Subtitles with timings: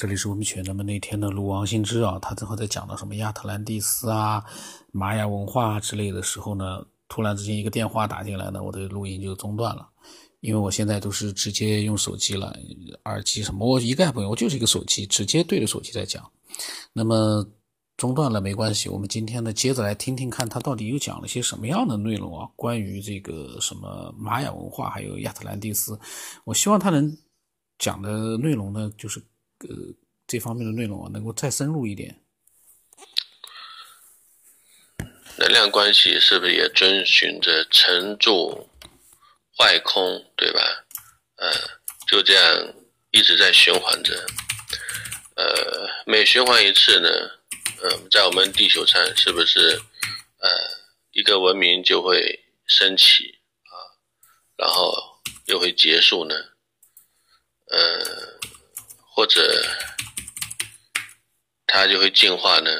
[0.00, 0.64] 这里是文明犬。
[0.64, 4.42] 那么那天呢，录王新之啊，他正好在讲到什么亚特兰蒂斯啊、
[4.92, 9.86] 玛雅文化之类的时候呢，突然之间一个电话打进来呢，我的录音就中断了。
[10.40, 12.56] 因为我现在都是直接用手机了，
[13.04, 16.26] 耳机什么我一概不用，我就是一个手机，直接对着手机在讲。
[16.94, 17.46] 那么
[17.98, 22.48] 中断了没关系，我们今天呢接着来听听看他到底又讲了些什么样的内容啊？
[22.56, 26.00] 关于这个什么玛雅文化还有亚特兰蒂斯，
[26.44, 27.14] 我希望他能
[27.78, 29.22] 讲的内容呢，就是。
[29.68, 29.76] 呃，
[30.26, 32.18] 这方面的内容啊，能够再深入一点。
[35.36, 38.68] 能量关系是不是也遵循着沉住
[39.56, 40.60] 坏空，对吧？
[41.36, 41.52] 呃，
[42.06, 42.74] 就这样
[43.10, 44.14] 一直在循环着。
[45.36, 47.08] 呃，每循环一次呢，
[47.82, 49.80] 嗯，在我们地球上是不是
[50.38, 50.48] 呃
[51.12, 53.72] 一个文明就会升起啊，
[54.56, 56.34] 然后又会结束呢？
[57.66, 58.40] 呃。
[59.20, 59.62] 或者
[61.66, 62.70] 它就会进化呢？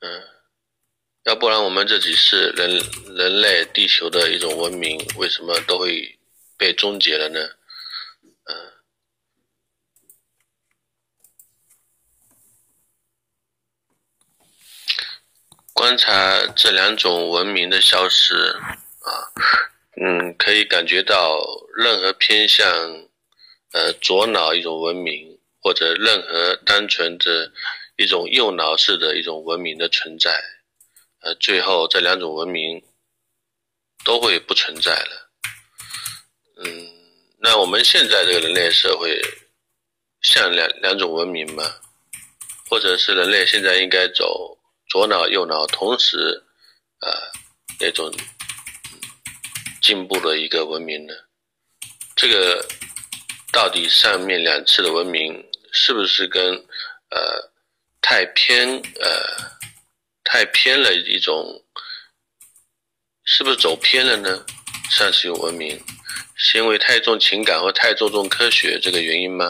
[0.00, 0.24] 嗯，
[1.22, 2.68] 要不然我们这几世人
[3.14, 6.18] 人类地球的一种文明，为什么都会
[6.58, 7.38] 被终结了呢？
[8.42, 8.72] 嗯，
[15.72, 19.30] 观察这两种文明的消失啊，
[20.02, 21.40] 嗯，可以感觉到
[21.76, 22.66] 任何偏向。
[23.74, 27.50] 呃，左脑一种文明，或者任何单纯的
[27.96, 30.30] 一种右脑式的一种文明的存在，
[31.22, 32.80] 呃，最后这两种文明
[34.04, 35.28] 都会不存在了。
[36.58, 36.88] 嗯，
[37.40, 39.20] 那我们现在这个人类社会
[40.22, 41.64] 像两两种文明吗？
[42.70, 44.56] 或者是人类现在应该走
[44.88, 46.44] 左脑右脑同时
[47.00, 47.10] 啊
[47.80, 48.08] 那种
[49.82, 51.12] 进步的一个文明呢？
[52.14, 52.64] 这个。
[53.54, 56.52] 到底上面两次的文明是不是跟
[57.10, 57.52] 呃
[58.02, 58.68] 太偏
[59.00, 59.08] 呃
[60.24, 61.64] 太偏了一种，
[63.22, 64.44] 是不是走偏了呢？
[64.90, 65.80] 上次有文明
[66.34, 69.46] 是因为太重情感或太注重科学这个原因吗？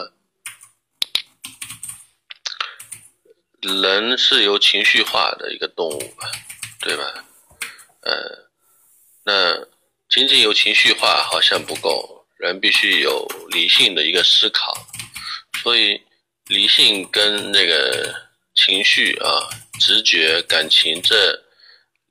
[3.61, 6.31] 人是由情绪化的一个动物吧，
[6.79, 7.25] 对吧？
[8.01, 8.49] 呃，
[9.23, 9.65] 那
[10.07, 12.24] 仅仅有情绪化好像不够。
[12.37, 14.75] 人必须有理性的一个思考，
[15.63, 15.99] 所以
[16.47, 18.13] 理性跟那个
[18.55, 21.41] 情绪啊、直觉、感情这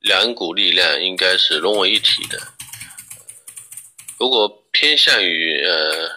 [0.00, 2.40] 两股力量应该是融为一体的。
[4.18, 6.10] 如果偏向于呃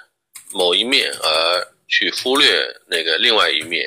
[0.51, 3.83] 某一面而去忽略那个另外一面，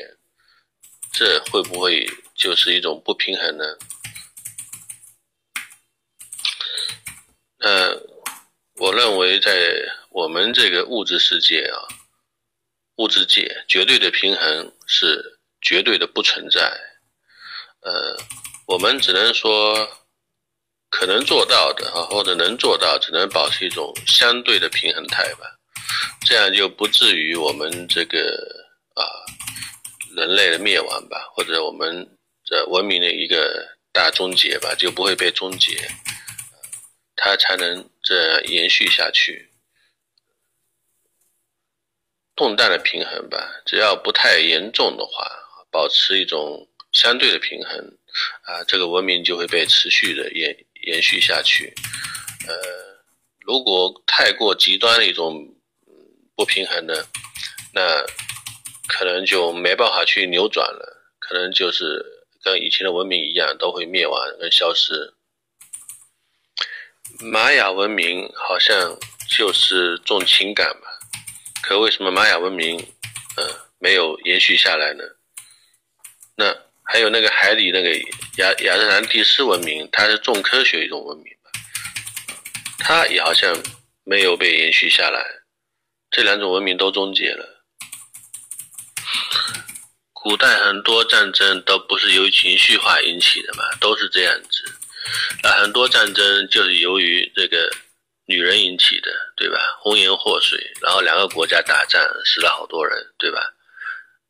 [1.12, 3.64] 这会不会就是一种不平衡呢？
[7.60, 8.02] 呃，
[8.74, 9.50] 我认为在。
[10.10, 11.78] 我们这个物质世界啊，
[12.96, 16.60] 物质界绝对的平衡是绝对的不存在。
[17.82, 18.18] 呃，
[18.66, 19.88] 我们只能说
[20.90, 25.46] 可能做到的啊，或者能做到，只能保持一种相对的平衡态吧。
[26.26, 28.18] 这样就不至于我们这个
[28.94, 29.06] 啊
[30.16, 32.04] 人类的灭亡吧，或者我们
[32.44, 35.88] 这文明的一个大终结吧，就不会被终结，
[37.14, 39.49] 它才能这延续下去。
[42.40, 43.36] 动荡的平衡吧，
[43.66, 45.30] 只要不太严重的话，
[45.70, 47.98] 保持一种相对的平衡，
[48.44, 50.56] 啊，这个文明就会被持续的延
[50.86, 51.70] 延续下去。
[52.48, 52.54] 呃，
[53.40, 55.54] 如果太过极端的一种
[56.34, 56.94] 不平衡呢，
[57.74, 58.02] 那
[58.88, 62.02] 可能就没办法去扭转了，可能就是
[62.42, 65.12] 跟以前的文明一样，都会灭亡跟消失。
[67.20, 68.98] 玛雅文明好像
[69.28, 70.89] 就是重情感吧。
[71.70, 72.76] 可为什么玛雅文明，
[73.36, 73.44] 呃，
[73.78, 75.04] 没有延续下来呢？
[76.34, 77.96] 那还有那个海底那个
[78.38, 81.50] 亚亚特兰蒂斯文明，它是重科学一种文明吧？
[82.80, 83.56] 它也好像
[84.02, 85.24] 没有被延续下来。
[86.10, 87.64] 这两种文明都终结了。
[90.12, 94.74] 古代很多战争都不是由于情绪化引起的嘛，都是这样子。
[95.44, 97.70] 那很多战争就是由于这个。
[98.30, 99.58] 女人引起的，对吧？
[99.80, 103.54] 红颜祸水，然后两个国家打仗，死了好多人，对吧？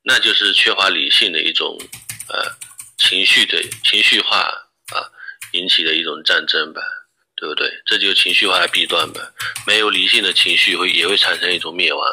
[0.02, 1.76] 那就是缺乏理性的一种，
[2.31, 2.56] 呃，
[2.97, 5.05] 情绪的情绪化啊
[5.52, 6.81] 引起的一种战争吧，
[7.37, 7.70] 对不对？
[7.85, 9.20] 这就是情绪化的弊端吧。
[9.67, 12.11] 没有理性的情绪会也会产生一种灭亡。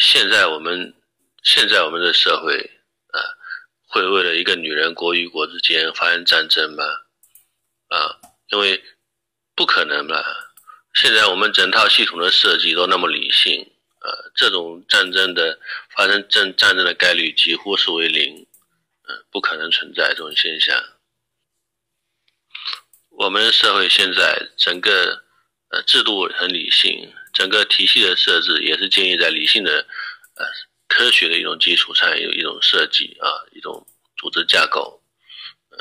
[0.00, 0.94] 现在我们
[1.42, 2.56] 现在我们的社会
[3.12, 3.20] 啊，
[3.86, 6.82] 会为了一个女人国与国之间发生战争吗？
[7.88, 8.16] 啊，
[8.48, 8.82] 因为。
[9.54, 10.24] 不可能吧？
[10.94, 13.66] 现在我们整套系统的设计都那么理性
[14.00, 15.58] 呃，这种战争的
[15.96, 18.46] 发生战战争的概率几乎是为零，
[19.08, 20.82] 嗯，不可能存在这种现象。
[23.10, 25.22] 我们社会现在整个
[25.68, 29.86] 呃制度很理性，整个体系的设置也是建立在理性的
[30.34, 30.44] 呃
[30.88, 35.00] 科学的一种基础上，有一种设计啊，一种组织架构，
[35.70, 35.78] 嗯，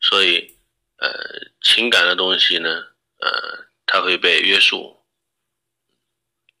[0.00, 0.56] 所以
[0.96, 1.08] 呃
[1.62, 2.84] 情感的东西呢，
[3.22, 5.02] 呃，它会被约束，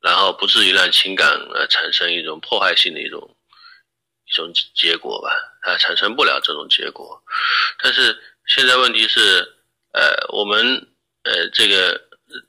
[0.00, 3.36] 然后不至于让情感呃产生一种破坏性的一种
[4.26, 5.30] 一种结果吧，
[5.62, 7.22] 它产生不了这种结果，
[7.82, 9.58] 但是现在问题是。
[9.94, 10.88] 呃，我们
[11.22, 12.00] 呃，这个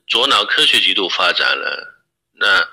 [0.06, 2.02] 左脑科学极度发展了，
[2.32, 2.66] 那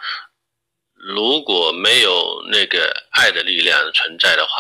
[0.94, 4.52] 如果没有那个爱的力量存在的话，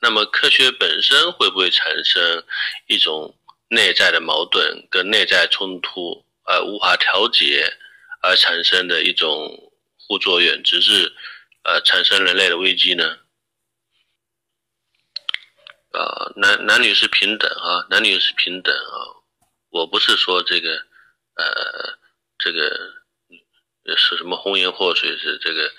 [0.00, 2.42] 那么科学本身会不会产生
[2.86, 3.36] 一种
[3.68, 7.76] 内在的矛盾跟内在冲突，而无法调节
[8.22, 11.12] 而产生的一种互作用，直至
[11.64, 13.18] 呃产生人类的危机呢？
[15.92, 18.96] 啊，男男女是平等啊，男女是平等啊。
[19.70, 20.70] 我不是说这个，
[21.34, 21.98] 呃，
[22.38, 22.94] 这个
[23.96, 25.18] 是什么红颜祸水？
[25.18, 25.70] 是这个，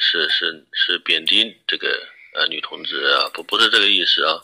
[0.00, 1.88] 是是是贬低这个
[2.34, 3.28] 呃女同志啊？
[3.34, 4.42] 不不是这个意思啊。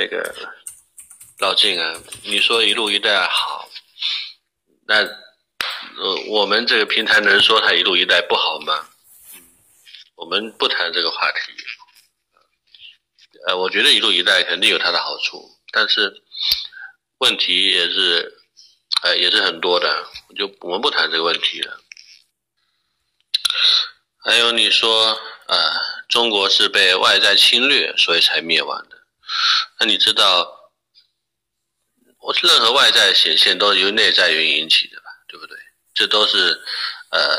[0.00, 0.34] 那个
[1.40, 3.68] 老静啊，你说一路一带好，
[4.86, 4.96] 那。
[5.98, 8.88] 呃，我们这个平台能说它一路一带不好吗？
[10.14, 11.52] 我们不谈这个话题。
[13.46, 16.22] 呃，我觉得一路一带肯定有它的好处，但是
[17.18, 18.32] 问题也是，
[19.02, 20.06] 呃，也是很多的。
[20.36, 21.78] 就我们不谈这个问题了。
[24.24, 25.72] 还有你说，呃，
[26.08, 28.96] 中国是被外在侵略，所以才灭亡的。
[29.78, 30.72] 那你知道，
[32.20, 35.04] 我任何外在显现都是由内在原因引起的吧？
[35.28, 35.56] 对不对？
[35.94, 36.38] 这都是，
[37.10, 37.38] 呃，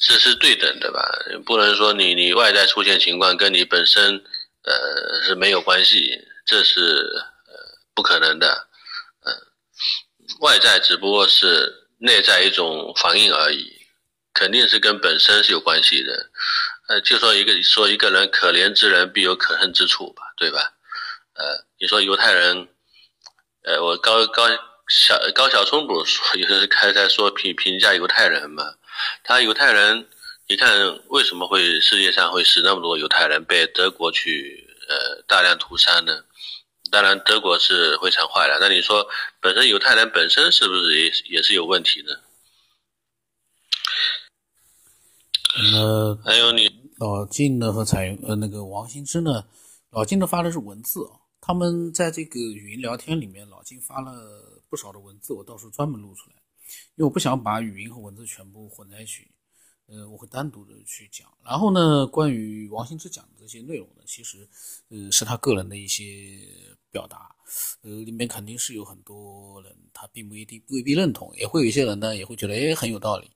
[0.00, 1.04] 这是对等的吧？
[1.46, 4.24] 不能说你你外在出现情况跟你本身，
[4.62, 6.10] 呃是没有关系，
[6.44, 7.54] 这是呃
[7.94, 8.68] 不可能的，
[9.24, 9.30] 嗯，
[10.40, 13.86] 外在只不过是内在一种反应而已，
[14.34, 16.30] 肯定是跟本身是有关系的，
[16.92, 20.74] 呃，就说一个说一个人可怜之人必有可恨之处吧，对吧？
[21.32, 22.68] 呃，你说犹太人，
[23.62, 24.46] 呃，我高高。
[24.88, 28.62] 小高小松不是说，有是开在说评评价犹太人嘛？
[29.24, 30.06] 他犹太人，
[30.48, 36.22] 你看为什么会世界上会死那么多犹太人被德国去呃大量屠杀呢？
[36.90, 39.08] 当然德国是非常坏了，那你说
[39.40, 42.12] 本身犹太人本身是不是也也是有问题呢？
[45.54, 49.44] 呃，还有你老晋呢和彩呃那个王新之呢，
[49.90, 54.48] 老晋呢发的是文字啊，他们在这个语音聊天里面，老晋发了。
[54.72, 56.36] 不少的文字，我到时候专门录出来，
[56.94, 59.30] 因为我不想把语音和文字全部混在一起，
[59.86, 61.28] 呃，我会单独的去讲。
[61.44, 64.48] 然后呢，关于王兴之讲的这些内容呢，其实，
[64.88, 66.40] 呃，是他个人的一些
[66.90, 67.36] 表达，
[67.82, 73.30] 呃，里面肯定是有很多人他并不一定未必认同，也会有一些人呢也会觉得哎很有道理，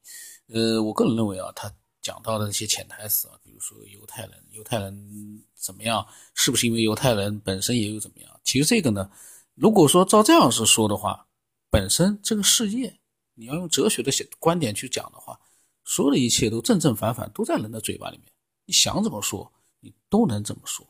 [0.49, 1.71] 呃，我个人认为啊，他
[2.07, 8.41] 讲到的那些潜台词啊，比如说犹太人，犹太人怎么样，是不是因为犹太人本身也有怎么样？
[8.45, 9.11] 其实这个呢，
[9.55, 11.25] 如果说照这样子说的话。
[11.69, 12.99] 本身这个世界，
[13.35, 15.39] 你要用哲学的观点去讲的话，
[15.85, 18.33] 所有的一切都正正反反，都在人的嘴巴里面。
[18.65, 20.87] 你想怎么说，你都能怎么说。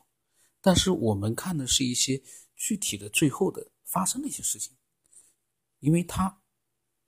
[0.61, 2.21] 但是我们看的是一些
[2.55, 4.77] 具体的最后的发生的一些事情，
[5.79, 6.39] 因为他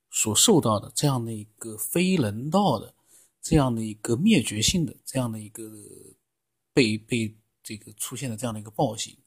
[0.10, 2.96] 所受到的这样的一个非人道的、
[3.42, 5.72] 这样的一个灭绝性的、这样的一个
[6.74, 9.18] 被被这个出现的这样的一个暴行，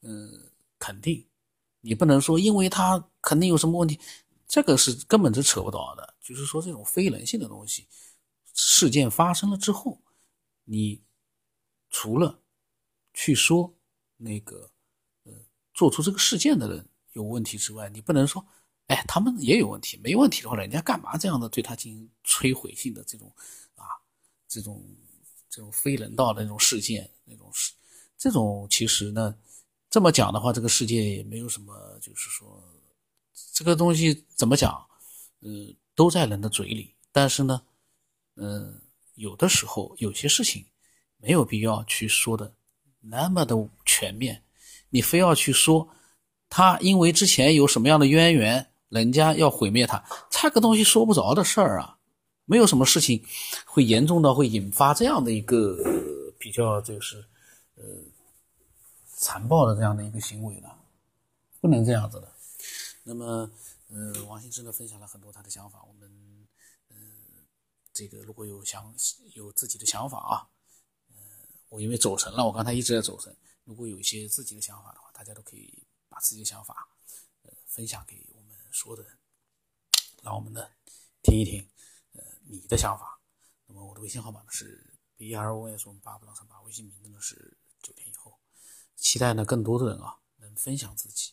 [0.00, 1.26] 嗯，肯定。
[1.80, 3.98] 你不能说，因为他肯定有什么问题，
[4.46, 6.14] 这个是根本是扯不到的。
[6.20, 7.88] 就是说，这种非人性的东西，
[8.54, 10.00] 事件发生了之后，
[10.64, 11.02] 你
[11.90, 12.40] 除了
[13.12, 13.76] 去说
[14.16, 14.70] 那个
[15.24, 15.32] 呃
[15.74, 18.46] 做出这个事件的人有问题之外，你不能说，
[18.94, 19.98] 哎，他们也有问题。
[20.02, 23.32] 没问题的话，人家干嘛这样的对他进行摧毁性的这种
[23.74, 23.84] 啊
[24.48, 24.84] 这种
[25.48, 27.72] 这种非人道的那种事件那种事，
[28.18, 29.34] 这种其实呢。
[29.90, 32.64] 这么讲的话，这个世界也没有什么，就是说，
[33.52, 34.82] 这个东西怎么讲，
[35.42, 36.94] 嗯，都在人的嘴里。
[37.12, 37.62] 但是呢，
[38.36, 38.80] 嗯，
[39.16, 40.64] 有的时候有些事情
[41.18, 42.54] 没有必要去说的
[43.00, 44.42] 那么的全面。
[44.88, 45.86] 你非要去说
[46.48, 51.98] 他因为之前有什么样的渊源，人家要毁灭他，这个东西说不着的事儿啊。
[52.44, 53.24] 没有什么事情
[53.64, 55.76] 会严重到会引发这样的一个
[56.38, 57.24] 比较，就是
[57.74, 57.82] 呃。
[59.24, 60.76] 残暴的这样的一个行为了，
[61.60, 62.32] 不能这样子的。
[63.04, 63.48] 那么，
[63.88, 66.10] 呃，王兴之呢分享了很多他的想法，我们，
[66.88, 66.96] 呃，
[67.92, 68.92] 这个如果有想
[69.34, 70.42] 有自己的想法啊，
[71.10, 71.20] 呃，
[71.68, 73.32] 我因为走神了，我刚才一直在走神。
[73.62, 75.72] 如果有一些自己的想法的话，大家都可以
[76.08, 76.88] 把自己的想法，
[77.44, 78.16] 呃，分享给
[78.72, 79.18] 说的人，
[80.22, 80.66] 让我们呢
[81.22, 81.70] 听一听，
[82.12, 83.20] 呃，你的想法。
[83.66, 88.38] 那么我的微信号码呢是 b r o s 八不浪三八，微信名字呢是九天以后。
[88.96, 91.32] 期待呢更多的人啊能分享自己。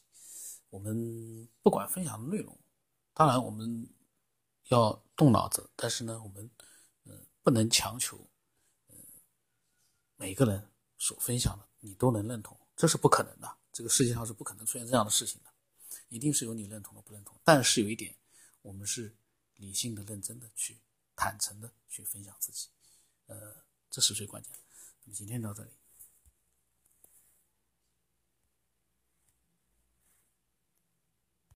[0.69, 2.59] 我们不管分享的内容，
[3.13, 3.89] 当然我们
[4.67, 6.49] 要动脑子，但是呢我们
[7.05, 8.29] 嗯不能强求，
[8.89, 8.95] 嗯
[10.15, 13.57] 每个人所分享的你都能认同，这是不可能的。
[13.71, 15.49] 这个世界上是不可能出现这样的事情的，
[16.09, 17.39] 一定是有你认同的不认同。
[17.43, 18.13] 但是有一点，
[18.61, 19.15] 我们是
[19.55, 20.77] 理性的、认真的去
[21.15, 22.67] 坦诚的去分享自己，
[23.27, 23.55] 呃，
[23.89, 24.59] 这是最关键的。
[25.03, 25.71] 那么今天到这里。